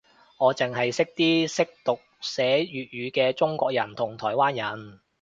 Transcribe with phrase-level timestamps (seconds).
[0.39, 4.99] 我剩係識啲識讀寫粵語嘅中國人同台灣人